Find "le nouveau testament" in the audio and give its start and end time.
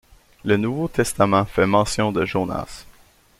0.43-1.45